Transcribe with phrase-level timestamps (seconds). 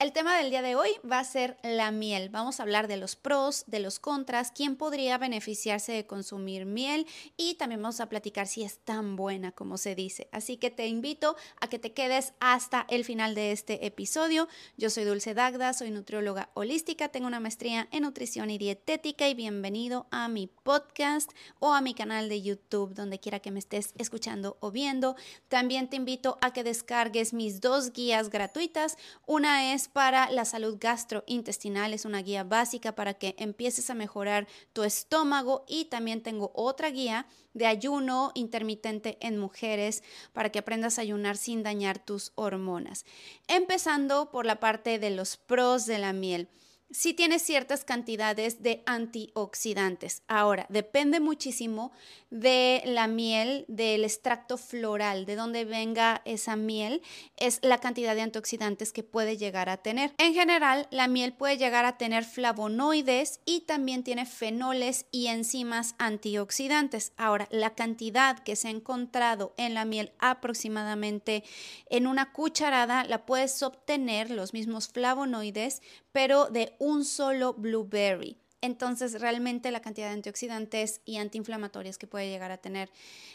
[0.00, 2.28] El tema del día de hoy va a ser la miel.
[2.28, 7.04] Vamos a hablar de los pros, de los contras, quién podría beneficiarse de consumir miel
[7.36, 10.28] y también vamos a platicar si es tan buena como se dice.
[10.30, 14.46] Así que te invito a que te quedes hasta el final de este episodio.
[14.76, 19.34] Yo soy Dulce Dagda, soy nutrióloga holística, tengo una maestría en nutrición y dietética y
[19.34, 23.94] bienvenido a mi podcast o a mi canal de YouTube, donde quiera que me estés
[23.98, 25.16] escuchando o viendo.
[25.48, 28.96] También te invito a que descargues mis dos guías gratuitas.
[29.26, 34.46] Una es para la salud gastrointestinal, es una guía básica para que empieces a mejorar
[34.72, 40.98] tu estómago y también tengo otra guía de ayuno intermitente en mujeres para que aprendas
[40.98, 43.04] a ayunar sin dañar tus hormonas.
[43.46, 46.48] Empezando por la parte de los pros de la miel
[46.90, 50.22] sí tiene ciertas cantidades de antioxidantes.
[50.26, 51.92] Ahora, depende muchísimo
[52.30, 57.02] de la miel, del extracto floral, de donde venga esa miel,
[57.36, 60.14] es la cantidad de antioxidantes que puede llegar a tener.
[60.18, 65.94] En general, la miel puede llegar a tener flavonoides y también tiene fenoles y enzimas
[65.98, 67.12] antioxidantes.
[67.16, 71.44] Ahora, la cantidad que se ha encontrado en la miel aproximadamente
[71.90, 75.82] en una cucharada la puedes obtener los mismos flavonoides,
[76.18, 78.36] pero de un solo blueberry.
[78.60, 82.90] Entonces, realmente la cantidad de antioxidantes y antiinflamatorias que puede llegar a tener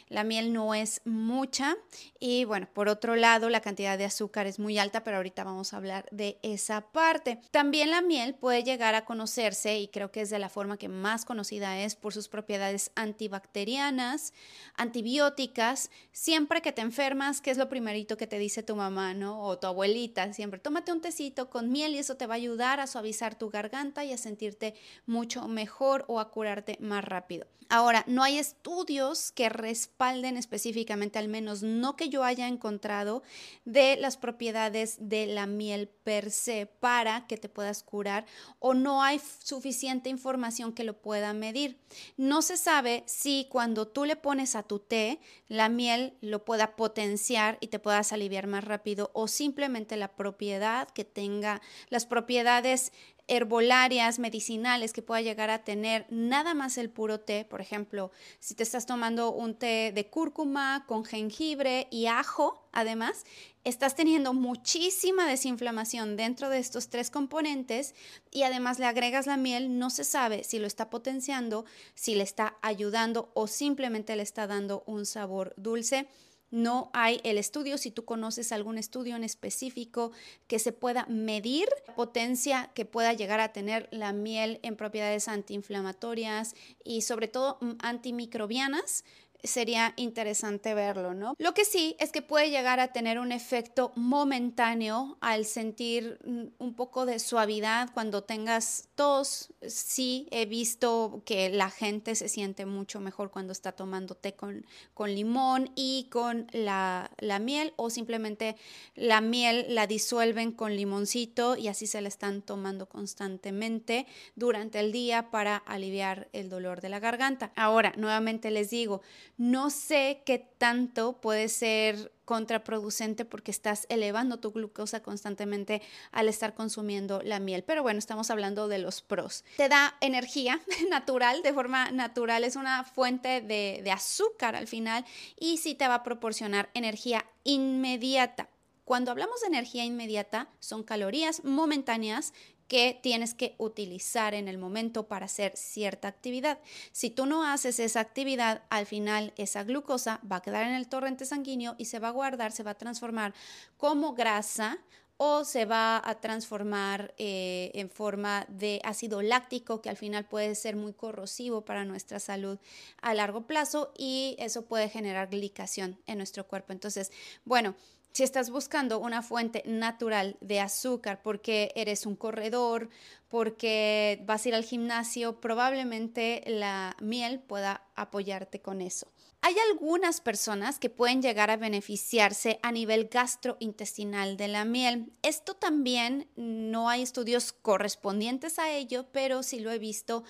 [0.09, 1.77] la miel no es mucha.
[2.19, 5.73] Y bueno, por otro lado, la cantidad de azúcar es muy alta, pero ahorita vamos
[5.73, 7.39] a hablar de esa parte.
[7.51, 10.89] También la miel puede llegar a conocerse, y creo que es de la forma que
[10.89, 14.33] más conocida es, por sus propiedades antibacterianas,
[14.75, 15.89] antibióticas.
[16.11, 19.41] Siempre que te enfermas, ¿qué es lo primerito que te dice tu mamá, no?
[19.41, 22.79] O tu abuelita, siempre, tómate un tecito con miel y eso te va a ayudar
[22.79, 24.75] a suavizar tu garganta y a sentirte
[25.13, 27.45] mucho mejor o a curarte más rápido.
[27.69, 33.23] Ahora, no hay estudios que respalden específicamente, al menos no que yo haya encontrado,
[33.65, 38.25] de las propiedades de la miel per se para que te puedas curar
[38.59, 41.79] o no hay suficiente información que lo pueda medir.
[42.17, 46.75] No se sabe si cuando tú le pones a tu té, la miel lo pueda
[46.75, 52.91] potenciar y te puedas aliviar más rápido o simplemente la propiedad que tenga, las propiedades
[53.27, 58.53] herbolarias, medicinales que pueda llegar a tener nada más el puro té, por ejemplo, si
[58.53, 63.23] te estás tomando un té de cúrcuma con jengibre y ajo, además,
[63.63, 67.95] estás teniendo muchísima desinflamación dentro de estos tres componentes
[68.29, 72.23] y además le agregas la miel, no se sabe si lo está potenciando, si le
[72.23, 76.07] está ayudando o simplemente le está dando un sabor dulce
[76.53, 80.11] no hay el estudio, si tú conoces algún estudio en específico
[80.45, 86.53] que se pueda medir potencia que pueda llegar a tener la miel en propiedades antiinflamatorias
[86.83, 89.03] y sobre todo mm, antimicrobianas,
[89.43, 91.35] sería interesante verlo, ¿no?
[91.37, 96.63] Lo que sí es que puede llegar a tener un efecto momentáneo al sentir mm,
[96.63, 99.53] un poco de suavidad cuando tengas tos.
[99.67, 104.65] Sí, he visto que la gente se siente mucho mejor cuando está tomando té con,
[104.93, 108.55] con limón y con la, la miel o simplemente
[108.95, 114.91] la miel la disuelven con limoncito y así se la están tomando constantemente durante el
[114.91, 117.51] día para aliviar el dolor de la garganta.
[117.55, 119.01] Ahora, nuevamente les digo,
[119.37, 126.53] no sé qué tanto puede ser contraproducente porque estás elevando tu glucosa constantemente al estar
[126.53, 127.63] consumiendo la miel.
[127.63, 129.43] Pero bueno, estamos hablando de los pros.
[129.57, 135.05] Te da energía natural, de forma natural, es una fuente de, azúcar al final
[135.39, 138.49] y sí te va a proporcionar energía inmediata.
[138.85, 142.33] Cuando hablamos de energía inmediata, son calorías momentáneas
[142.73, 146.57] que tienes que utilizar en el momento para hacer cierta actividad.
[146.91, 150.87] Si tú no haces esa actividad, al final esa glucosa va a quedar en el
[150.87, 153.35] torrente sanguíneo y se va a guardar, se va a transformar
[153.77, 154.79] como grasa
[155.17, 160.55] o se va a transformar eh, en forma de ácido láctico que al final puede
[160.55, 162.57] ser muy corrosivo para nuestra salud
[163.03, 166.73] a largo plazo y eso puede generar glicación en nuestro cuerpo.
[166.73, 167.11] Entonces,
[167.45, 167.75] bueno,
[168.13, 172.89] si estás buscando una fuente natural de azúcar porque eres un corredor,
[173.27, 179.07] porque vas a ir al gimnasio, probablemente la miel pueda apoyarte con eso.
[179.41, 185.11] Hay algunas personas que pueden llegar a beneficiarse a nivel gastrointestinal de la miel.
[185.21, 190.23] Esto también no hay estudios correspondientes a ello, pero sí lo he visto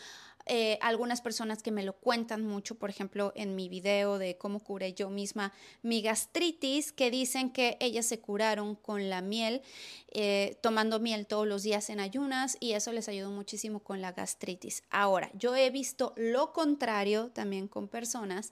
[0.46, 4.60] eh, algunas personas que me lo cuentan mucho, por ejemplo, en mi video de cómo
[4.60, 9.62] curé yo misma mi gastritis, que dicen que ellas se curaron con la miel,
[10.12, 14.12] eh, tomando miel todos los días en ayunas y eso les ayudó muchísimo con la
[14.12, 14.84] gastritis.
[14.90, 18.52] Ahora, yo he visto lo contrario también con personas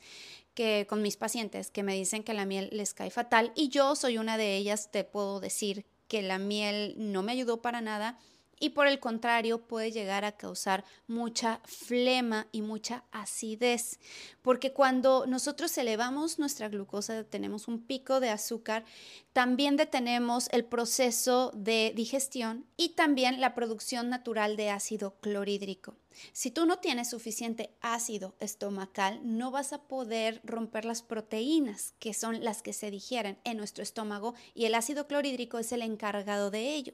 [0.54, 3.96] que con mis pacientes que me dicen que la miel les cae fatal y yo
[3.96, 8.18] soy una de ellas, te puedo decir que la miel no me ayudó para nada
[8.62, 14.00] y por el contrario puede llegar a causar mucha flema y mucha acidez,
[14.42, 18.86] porque cuando nosotros elevamos nuestra glucosa, tenemos un pico de azúcar,
[19.34, 25.96] también detenemos el proceso de digestión y también la producción natural de ácido clorhídrico.
[26.34, 32.14] Si tú no tienes suficiente ácido estomacal, no vas a poder romper las proteínas, que
[32.14, 36.52] son las que se digieren en nuestro estómago, y el ácido clorhídrico es el encargado
[36.52, 36.94] de ello.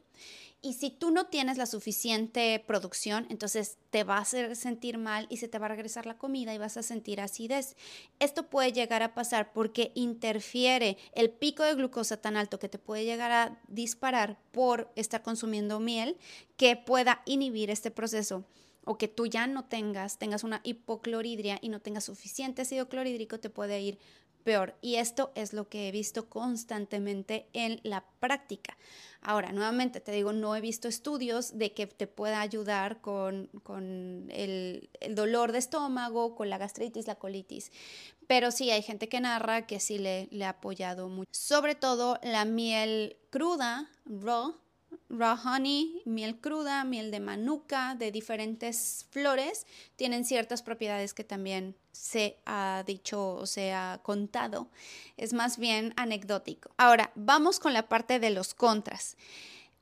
[0.61, 5.27] Y si tú no tienes la suficiente producción, entonces te va a hacer sentir mal
[5.29, 7.75] y se te va a regresar la comida y vas a sentir acidez.
[8.19, 12.79] Esto puede llegar a pasar porque interfiere el pico de glucosa tan alto que te
[12.79, 16.17] puede llegar a disparar por estar consumiendo miel
[16.57, 18.43] que pueda inhibir este proceso
[18.83, 23.39] o que tú ya no tengas, tengas una hipocloridria y no tengas suficiente ácido clorhídrico,
[23.39, 23.99] te puede ir
[24.47, 24.75] peor.
[24.81, 28.77] Y esto es lo que he visto constantemente en la práctica.
[29.19, 33.49] Ahora, nuevamente te digo, no he visto estudios de que te pueda ayudar con,
[34.29, 37.73] el, dolor de estómago, con la gastritis, la colitis.
[38.25, 41.29] Pero sí, hay gente que narra que sí le, le ha apoyado mucho.
[41.33, 44.55] Sobre todo la miel cruda, raw,
[45.09, 49.65] raw honey, miel cruda, miel de manuka, de diferentes flores,
[49.95, 54.69] tienen ciertas propiedades que también se ha dicho o se ha contado.
[55.17, 56.71] Es más bien anecdótico.
[56.77, 59.17] Ahora, vamos con la parte de los contras.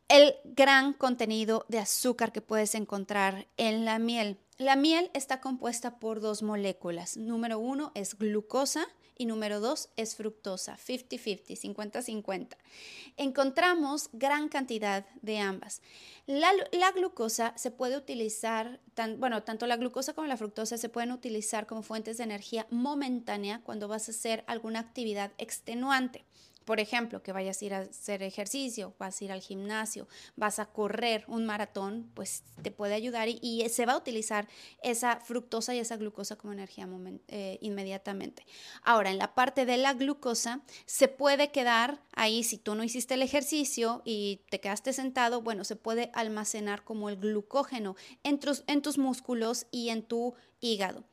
[0.07, 4.37] El gran contenido de azúcar que puedes encontrar en la miel.
[4.57, 7.17] La miel está compuesta por dos moléculas.
[7.17, 8.87] Número uno es glucosa
[9.17, 12.55] y número dos es fructosa, 50-50, 50-50.
[13.17, 15.81] Encontramos gran cantidad de ambas.
[16.25, 16.53] La,
[16.95, 18.79] glucosa se puede utilizar,
[19.17, 23.59] bueno, tanto la glucosa como la fructosa se pueden utilizar como fuentes de energía momentánea
[23.61, 26.23] cuando vas a hacer alguna actividad extenuante.
[26.65, 30.59] Por ejemplo, que vayas a ir a hacer ejercicio, vas a ir al gimnasio, vas
[30.59, 34.47] a correr un maratón, pues te puede ayudar y, se va a utilizar
[34.81, 36.87] esa fructosa y esa glucosa como energía
[37.27, 38.45] eh, inmediatamente.
[38.83, 43.13] Ahora, en la parte de la glucosa, se puede quedar ahí, si tú no hiciste
[43.13, 48.81] el ejercicio y te quedaste sentado, bueno, se puede almacenar como el glucógeno en en
[48.81, 51.03] tus músculos y en tu hígado.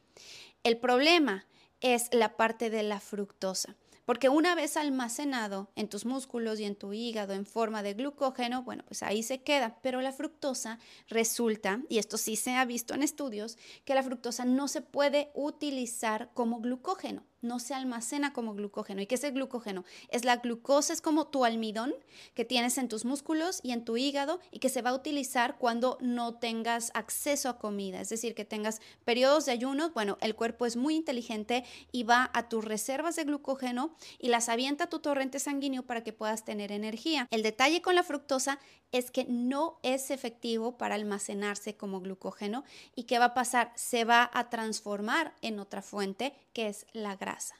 [0.64, 1.46] El problema
[1.80, 3.76] es la parte de la fructosa.
[4.04, 8.62] Porque una vez almacenado en tus músculos y en tu hígado en forma de glucógeno,
[8.62, 9.78] bueno, pues ahí se queda.
[9.82, 10.78] Pero la fructosa
[11.08, 15.30] resulta, y esto sí se ha visto en estudios, que la fructosa no se puede
[15.34, 19.02] utilizar como glucógeno no se almacena como glucógeno.
[19.02, 19.84] ¿Y qué es el glucógeno?
[20.08, 21.94] Es la glucosa, es como tu almidón
[22.34, 25.58] que tienes en tus músculos y en tu hígado y que se va a utilizar
[25.58, 29.92] cuando no tengas acceso a comida, es decir, que tengas periodos de ayunos.
[29.92, 34.48] Bueno, el cuerpo es muy inteligente y va a tus reservas de glucógeno y las
[34.48, 37.26] avienta a tu torrente sanguíneo para que puedas tener energía.
[37.30, 38.58] El detalle con la fructosa
[38.92, 42.62] es que no es efectivo para almacenarse como glucógeno
[42.94, 43.72] y ¿qué va a pasar?
[43.74, 47.56] Se va a transformar en otra fuente que es la grasa.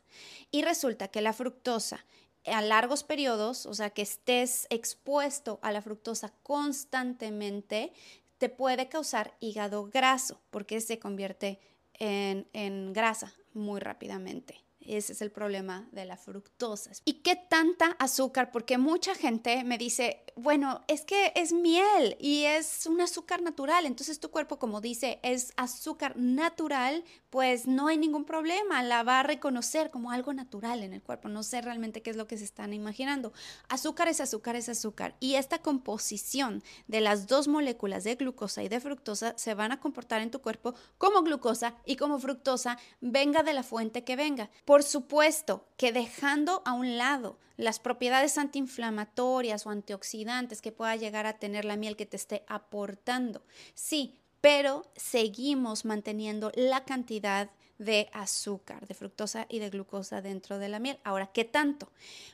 [0.51, 2.05] Y resulta que la fructosa
[2.47, 7.93] a largos periodos, o sea, que estés expuesto a la fructosa constantemente,
[8.39, 11.61] te puede causar hígado graso porque se convierte
[11.95, 14.61] en, en grasa muy rápidamente.
[14.87, 16.91] Ese es el problema de la fructosa.
[17.05, 18.51] ¿Y qué tanta azúcar?
[18.51, 23.87] Porque mucha gente me dice, bueno, es que es miel y es un azúcar natural.
[23.87, 28.83] Entonces tu cuerpo, como dice, es azúcar natural, pues no hay ningún problema.
[28.83, 31.29] La va a reconocer como algo natural en el cuerpo.
[31.29, 33.33] No sé realmente qué es lo que se están imaginando.
[33.69, 35.17] Azúcar es azúcar, es azúcar.
[35.21, 39.81] Y esta composición de las dos moléculas de glucosa y de fructosa se van a
[39.81, 44.51] comportar en tu cuerpo como glucosa y como fructosa, venga de la fuente que venga.
[44.73, 51.27] Por supuesto que dejando a un lado las propiedades antiinflamatorias o antioxidantes que pueda llegar
[51.27, 58.09] a tener la miel que te esté aportando, sí, pero seguimos manteniendo la cantidad de
[58.15, 60.99] azúcar, de fructosa y de glucosa dentro de la miel.
[61.05, 61.93] Ahora, ¿qué tanto?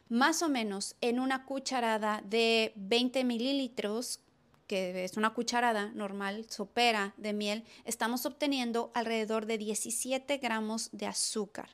[0.09, 4.21] Más o menos en una cucharada de 20 mililitros
[4.69, 11.07] que es una cucharada normal, sopera de miel, estamos obteniendo alrededor de 17 gramos de
[11.07, 11.71] azúcar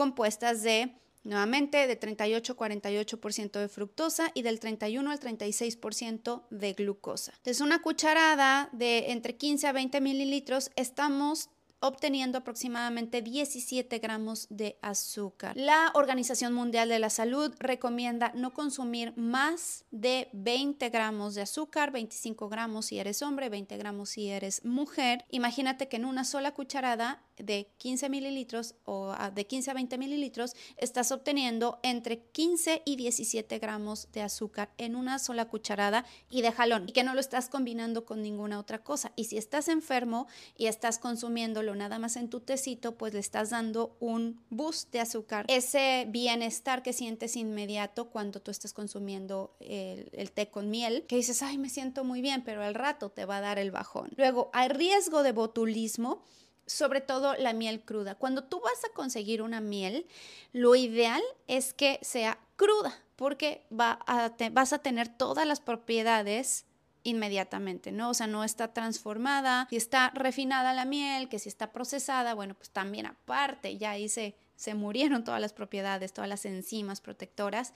[0.00, 0.94] compuestas de,
[1.24, 7.32] nuevamente, de 38-48% de fructosa y del 31 al 36% de glucosa.
[7.36, 14.78] Entonces, una cucharada de entre 15 a 20 mililitros estamos obteniendo aproximadamente 17 gramos de
[14.82, 15.56] azúcar.
[15.56, 21.90] La Organización Mundial de la Salud recomienda no consumir más de 20 gramos de azúcar,
[21.90, 25.24] 25 gramos si eres hombre, 20 gramos si eres mujer.
[25.30, 29.98] Imagínate que en una sola cucharada de 15 mililitros o ah, de 15 a 20
[29.98, 36.42] mililitros, estás obteniendo entre 15 y 17 gramos de azúcar en una sola cucharada y
[36.42, 39.12] de jalón y que no lo estás combinando con ninguna otra cosa.
[39.16, 43.50] Y si estás enfermo y estás consumiéndolo nada más en tu tecito, pues le estás
[43.50, 45.46] dando un boost de azúcar.
[45.48, 51.16] Ese bienestar que sientes inmediato cuando tú estás consumiendo el, el té con miel, que
[51.16, 54.10] dices, ay, me siento muy bien, pero al rato te va a dar el bajón.
[54.16, 56.22] Luego, hay riesgo de botulismo
[56.70, 58.14] sobre todo la miel cruda.
[58.14, 60.06] Cuando tú vas a conseguir una miel,
[60.52, 66.66] lo ideal es que sea cruda, porque vas a tener todas las propiedades
[67.02, 68.10] inmediatamente, ¿no?
[68.10, 72.54] O sea, no está transformada, si está refinada la miel, que si está procesada, bueno,
[72.54, 77.72] pues también aparte, ya hice se murieron todas las propiedades, todas las enzimas protectoras.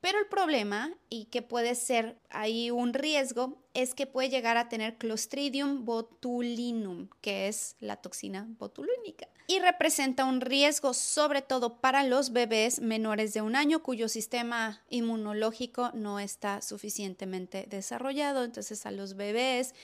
[0.00, 4.68] Pero el problema, y que puede ser ahí un riesgo, es que puede llegar a
[4.68, 9.28] tener Clostridium botulinum, que es la toxina botulínica.
[9.46, 14.80] Y representa un riesgo sobre todo para los bebés menores de un año cuyo sistema
[14.88, 18.44] inmunológico no está suficientemente desarrollado.
[18.44, 19.74] Entonces a los bebés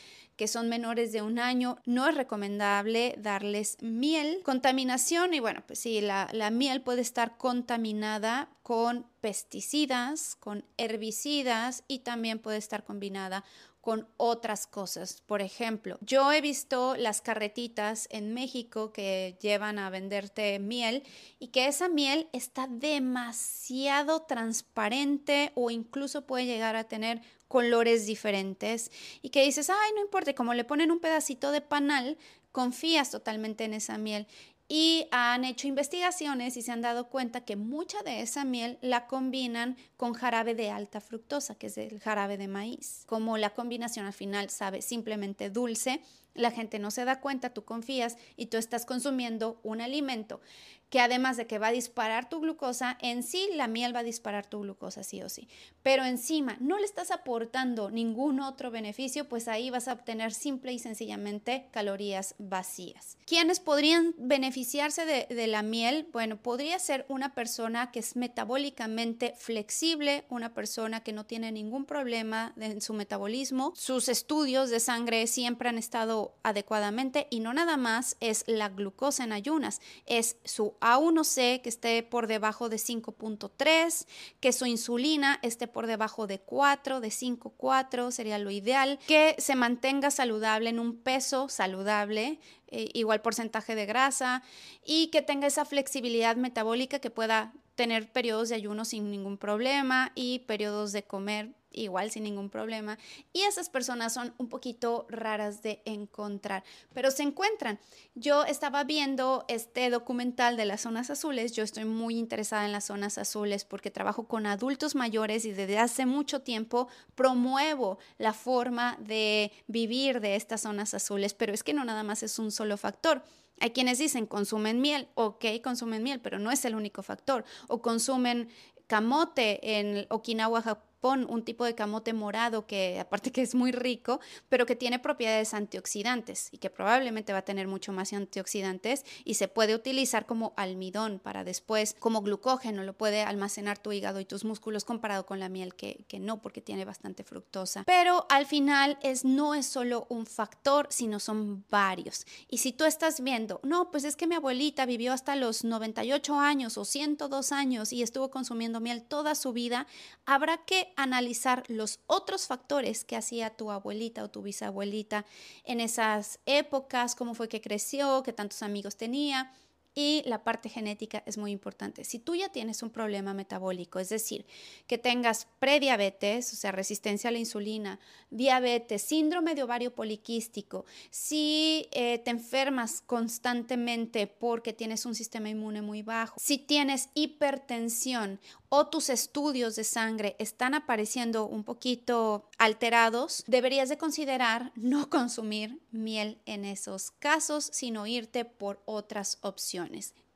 [0.40, 4.40] que son menores de un año, no es recomendable darles miel.
[4.42, 11.84] Contaminación, y bueno, pues sí, la, la miel puede estar contaminada con pesticidas, con herbicidas
[11.88, 13.44] y también puede estar combinada
[13.80, 15.22] con otras cosas.
[15.26, 21.02] Por ejemplo, yo he visto las carretitas en México que llevan a venderte miel
[21.38, 28.92] y que esa miel está demasiado transparente o incluso puede llegar a tener colores diferentes
[29.22, 32.18] y que dices, ay, no importa, como le ponen un pedacito de panal,
[32.52, 34.26] confías totalmente en esa miel.
[34.72, 39.08] Y han hecho investigaciones y se han dado cuenta que mucha de esa miel la
[39.08, 43.02] combinan con jarabe de alta fructosa, que es el jarabe de maíz.
[43.06, 46.02] Como la combinación al final sabe simplemente dulce,
[46.34, 50.40] la gente no se da cuenta, tú confías y tú estás consumiendo un alimento
[50.90, 54.04] que además de que va a disparar tu glucosa, en sí la miel va a
[54.04, 55.48] disparar tu glucosa sí o sí.
[55.82, 60.72] Pero encima no le estás aportando ningún otro beneficio, pues ahí vas a obtener simple
[60.72, 63.16] y sencillamente calorías vacías.
[63.24, 66.08] ¿Quiénes podrían beneficiarse de, de la miel?
[66.12, 71.84] Bueno, podría ser una persona que es metabólicamente flexible, una persona que no tiene ningún
[71.84, 73.72] problema en su metabolismo.
[73.76, 79.22] Sus estudios de sangre siempre han estado adecuadamente y no nada más es la glucosa
[79.22, 84.06] en ayunas, es su A1C que esté por debajo de 5.3,
[84.40, 89.54] que su insulina esté por debajo de 4, de 5.4 sería lo ideal, que se
[89.54, 94.42] mantenga saludable en un peso saludable, eh, igual porcentaje de grasa
[94.84, 100.12] y que tenga esa flexibilidad metabólica que pueda tener periodos de ayuno sin ningún problema
[100.14, 102.98] y periodos de comer igual sin ningún problema.
[103.32, 107.78] Y esas personas son un poquito raras de encontrar, pero se encuentran.
[108.14, 111.52] Yo estaba viendo este documental de las zonas azules.
[111.52, 115.78] Yo estoy muy interesada en las zonas azules porque trabajo con adultos mayores y desde
[115.78, 121.74] hace mucho tiempo promuevo la forma de vivir de estas zonas azules, pero es que
[121.74, 123.22] no nada más es un solo factor.
[123.62, 127.44] Hay quienes dicen consumen miel, ok, consumen miel, pero no es el único factor.
[127.68, 128.48] O consumen
[128.90, 134.20] camote en Okinawa, Japón, un tipo de camote morado que aparte que es muy rico,
[134.48, 139.34] pero que tiene propiedades antioxidantes y que probablemente va a tener mucho más antioxidantes y
[139.34, 144.24] se puede utilizar como almidón para después, como glucógeno, lo puede almacenar tu hígado y
[144.24, 147.84] tus músculos comparado con la miel que, que no porque tiene bastante fructosa.
[147.84, 152.26] Pero al final es, no es solo un factor, sino son varios.
[152.48, 156.38] Y si tú estás viendo, no, pues es que mi abuelita vivió hasta los 98
[156.38, 159.86] años o 102 años y estuvo consumiendo toda su vida,
[160.24, 165.24] habrá que analizar los otros factores que hacía tu abuelita o tu bisabuelita
[165.64, 169.52] en esas épocas, cómo fue que creció, qué tantos amigos tenía
[169.94, 172.04] y la parte genética es muy importante.
[172.04, 174.46] Si tú ya tienes un problema metabólico, es decir,
[174.86, 177.98] que tengas prediabetes, o sea, resistencia a la insulina,
[178.30, 185.82] diabetes, síndrome de ovario poliquístico, si eh, te enfermas constantemente porque tienes un sistema inmune
[185.82, 193.42] muy bajo, si tienes hipertensión o tus estudios de sangre están apareciendo un poquito alterados,
[193.48, 199.79] deberías de considerar no consumir miel en esos casos, sino irte por otras opciones.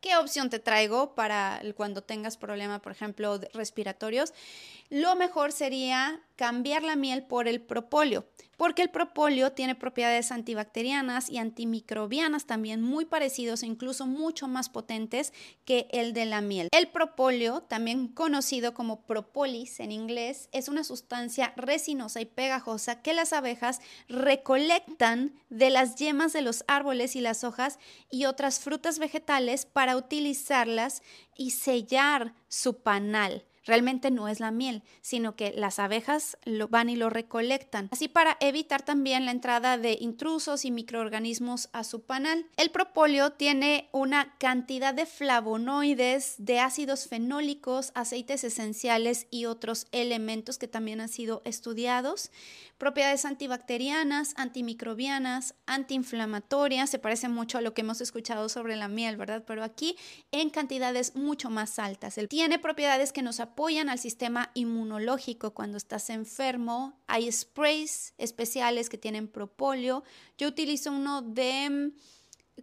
[0.01, 4.35] ¿Qué opción te traigo para cuando tengas problema, por ejemplo, respiratorios?
[4.91, 8.27] Lo mejor sería cambiar la miel por el propóleo,
[8.57, 14.69] porque el propóleo tiene propiedades antibacterianas y antimicrobianas también muy parecidos e incluso mucho más
[14.69, 15.33] potentes
[15.65, 16.69] que el de la miel.
[16.73, 23.15] El propóleo, también conocido como propolis en inglés, es una sustancia resinosa y pegajosa que
[23.15, 27.79] las abejas recolectan de las yemas de los árboles y las hojas
[28.11, 31.03] y otras frutas vegetales para utilizarlas
[31.37, 36.89] y sellar su panal realmente no es la miel, sino que las abejas lo van
[36.89, 42.03] y lo recolectan, así para evitar también la entrada de intrusos y microorganismos a su
[42.03, 42.47] panal.
[42.57, 50.59] El propóleo tiene una cantidad de flavonoides, de ácidos fenólicos, aceites esenciales y otros elementos
[50.59, 52.31] que también han sido estudiados,
[52.79, 59.17] propiedades antibacterianas, antimicrobianas, antiinflamatorias, se parece mucho a lo que hemos escuchado sobre la miel,
[59.17, 59.45] ¿verdad?
[59.47, 59.97] Pero aquí
[60.33, 62.19] en cantidades mucho más altas.
[62.29, 66.99] Tiene propiedades que nos apoyan al sistema inmunológico cuando estás enfermo.
[67.07, 70.03] Hay sprays especiales que tienen propóleo.
[70.37, 71.93] Yo utilizo uno de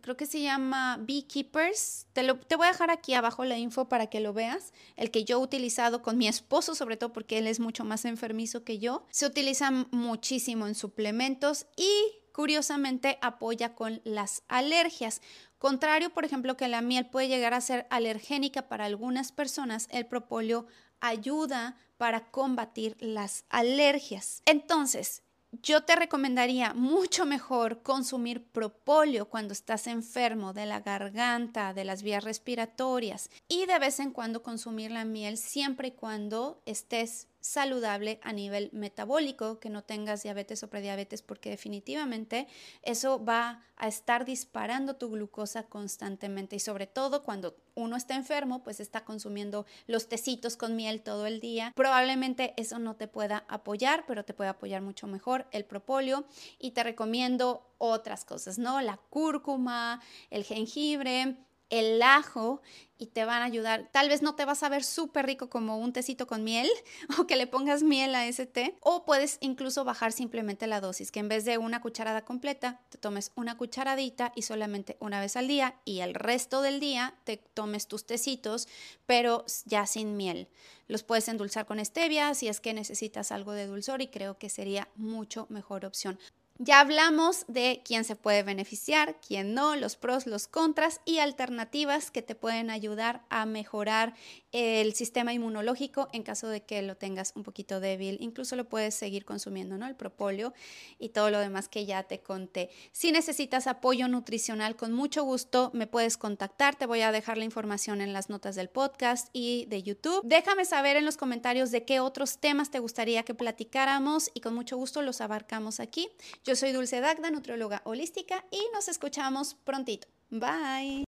[0.02, 2.08] creo que se llama Beekeepers.
[2.12, 4.74] Te, lo, te voy a dejar aquí abajo la info para que lo veas.
[4.98, 8.04] El que yo he utilizado con mi esposo, sobre todo porque él es mucho más
[8.04, 9.06] enfermizo que yo.
[9.12, 11.90] Se utiliza muchísimo en suplementos y
[12.34, 15.22] curiosamente apoya con las alergias.
[15.62, 20.08] Contrario, por ejemplo, que la miel puede llegar a ser alergénica para algunas personas, el
[20.08, 20.66] propóleo
[21.02, 24.42] ayuda para combatir las alergias.
[24.48, 31.86] Entonces, yo te recomendaría mucho mejor consumir propóleo cuando estás enfermo de la garganta, de
[31.86, 37.28] las vías respiratorias y de vez en cuando consumir la miel siempre y cuando estés
[37.42, 42.48] saludable a nivel metabólico, que no tengas diabetes o prediabetes, porque definitivamente
[42.84, 48.64] eso va a estar disparando tu glucosa constantemente y sobre todo cuando uno está enfermo,
[48.64, 51.74] pues está consumiendo los tecitos con miel todo el día.
[51.76, 56.26] Probablemente eso no te pueda apoyar, pero te puede apoyar mucho mejor el propóleo
[56.60, 58.82] y te recomiendo otras cosas, ¿no?
[58.82, 61.38] La cúrcuma, el jengibre,
[61.72, 62.62] el ajo
[63.02, 63.90] y te van a ayudar.
[63.92, 66.70] Tal vez no te vas a ver súper rico como un tecito con miel
[67.18, 68.78] o que le pongas miel a ese té.
[68.82, 73.00] O puedes incluso bajar simplemente la dosis, que en vez de una cucharada completa, te
[73.00, 77.38] tomes una cucharadita y solamente una vez al día y el resto del día te
[77.38, 78.68] tomes tus tecitos,
[79.08, 80.48] pero ya sin miel.
[80.88, 84.50] Los puedes endulzar con stevia si es que necesitas algo de dulzor y creo que
[84.50, 86.20] sería mucho mejor opción.
[86.64, 92.12] Ya hablamos de quién se puede beneficiar, quién no, los pros, los contras y alternativas
[92.12, 94.14] que te pueden ayudar a mejorar
[94.52, 98.18] el sistema inmunológico en caso de que lo tengas un poquito débil.
[98.20, 99.88] Incluso lo puedes seguir consumiendo, ¿no?
[99.88, 100.54] El propóleo
[101.00, 102.70] y todo lo demás que ya te conté.
[102.92, 106.76] Si necesitas apoyo nutricional, con mucho gusto me puedes contactar.
[106.76, 110.22] Te voy a dejar la información en las notas del podcast y de YouTube.
[110.26, 114.54] Déjame saber en los comentarios de qué otros temas te gustaría que platicáramos y con
[114.54, 116.08] mucho gusto los abarcamos aquí.
[116.52, 120.10] Yo soy Dulce Dagda, nutrióloga holística y nos escuchamos prontito.
[120.32, 121.00] Bye.